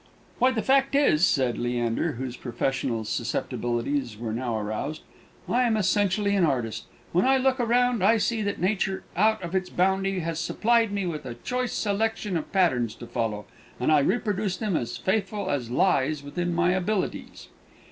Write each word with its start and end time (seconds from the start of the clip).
"Why, 0.39 0.49
the 0.49 0.63
fact 0.63 0.95
is," 0.95 1.27
said 1.27 1.59
Leander, 1.59 2.13
whose 2.13 2.35
professional 2.35 3.03
susceptibilities 3.05 4.17
were 4.17 4.33
now 4.33 4.57
aroused, 4.57 5.03
"I 5.47 5.61
am 5.61 5.77
essentially 5.77 6.35
an 6.35 6.43
artist. 6.43 6.85
When 7.11 7.23
I 7.23 7.37
look 7.37 7.59
around, 7.59 8.03
I 8.03 8.17
see 8.17 8.41
that 8.41 8.59
Nature 8.59 9.03
out 9.15 9.39
of 9.43 9.53
its 9.53 9.69
bounty 9.69 10.17
has 10.21 10.39
supplied 10.39 10.91
me 10.91 11.05
with 11.05 11.27
a 11.27 11.35
choice 11.35 11.73
selection 11.73 12.35
of 12.35 12.51
patterns 12.51 12.95
to 12.95 13.05
follow, 13.05 13.45
and 13.79 13.91
I 13.91 13.99
reproduce 13.99 14.57
them 14.57 14.75
as 14.75 14.97
faithful 14.97 15.51
as 15.51 15.69
lies 15.69 16.23
within 16.23 16.51
my 16.51 16.71
abilities. 16.71 17.49